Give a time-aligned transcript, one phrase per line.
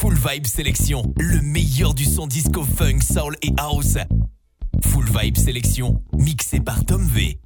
[0.00, 3.98] Full Vibe Sélection, le meilleur du son disco funk, soul et house.
[4.82, 7.38] Full Vibe Sélection, mixé par Tom V.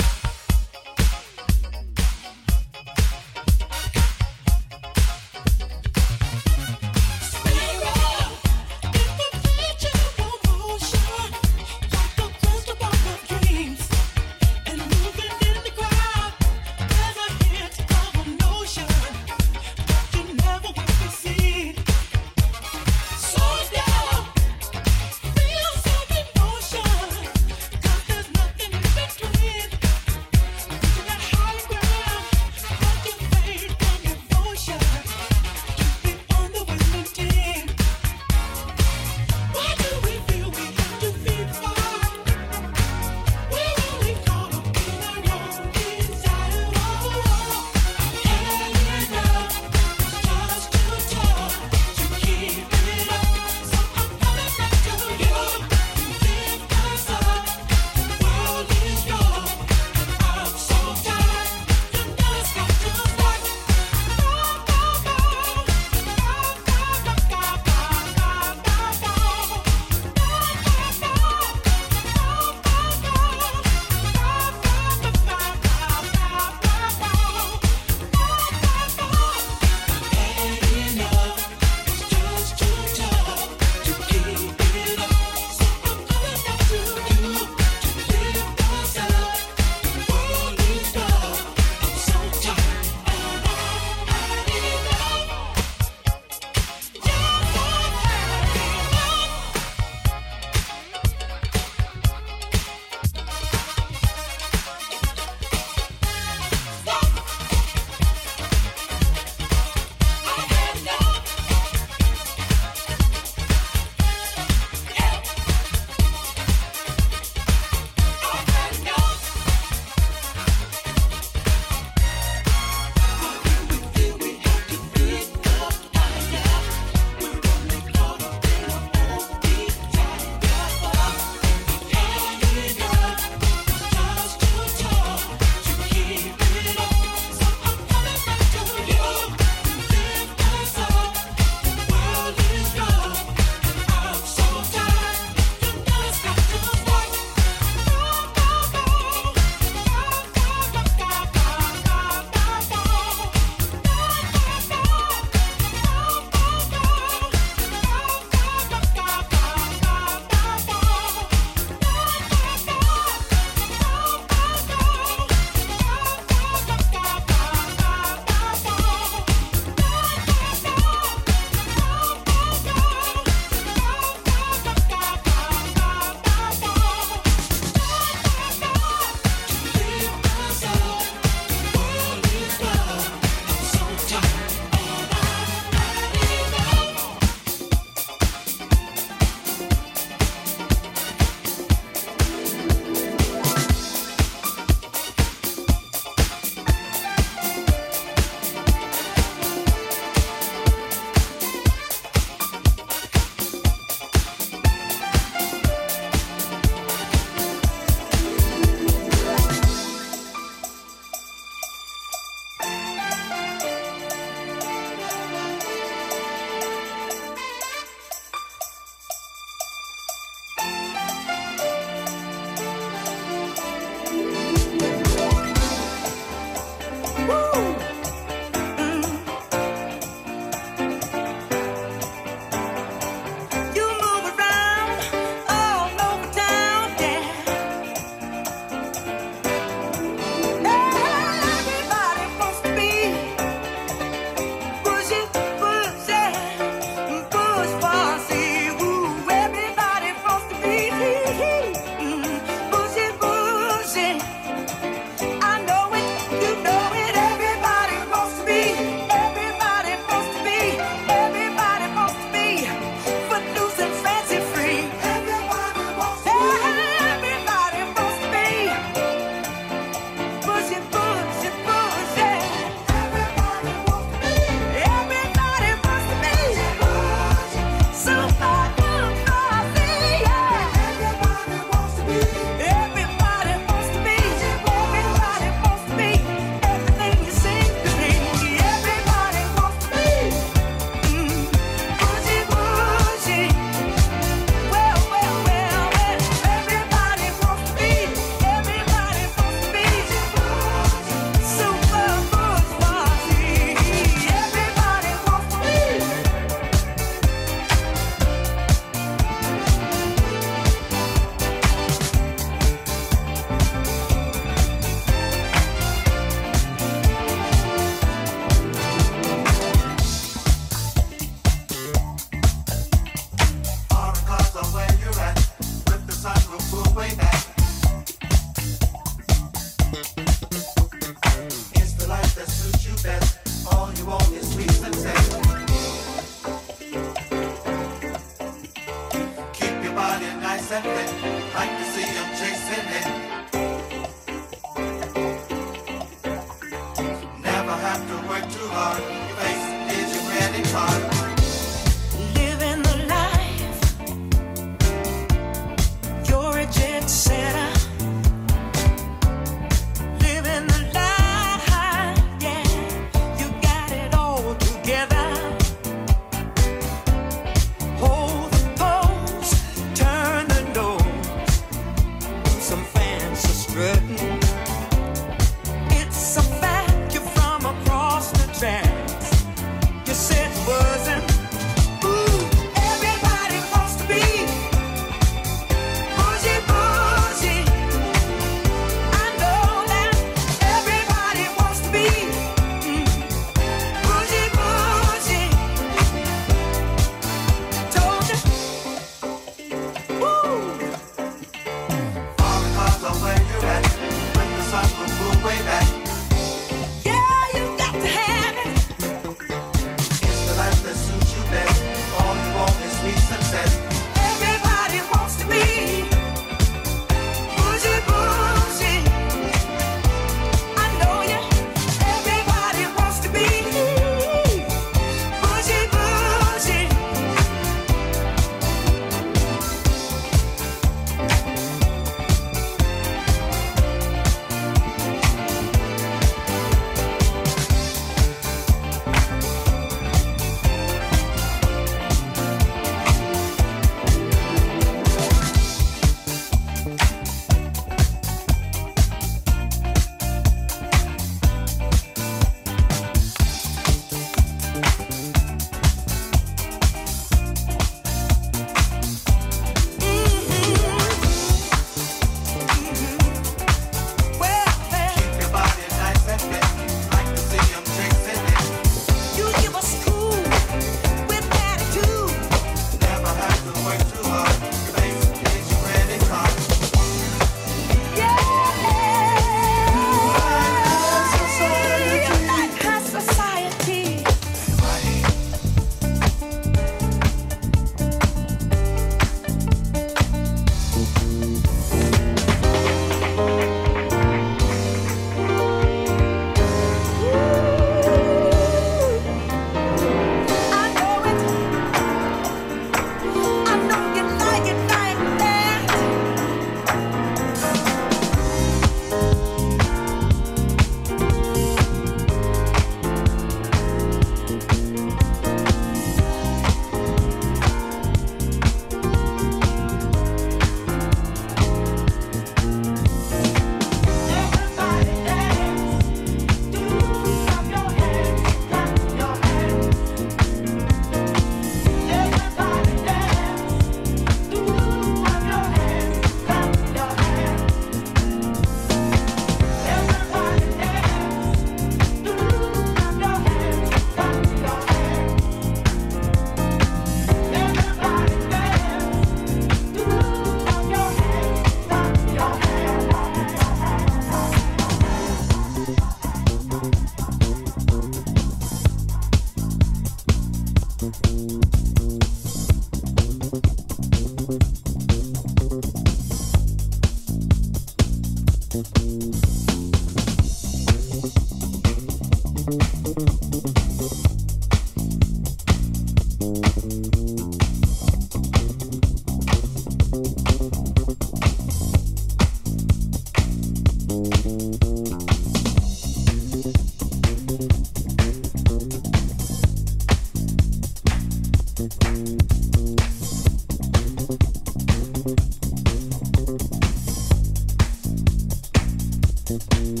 [599.50, 600.00] Thank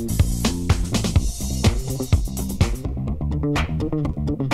[4.40, 4.49] you.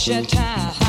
[0.00, 0.79] Shut your.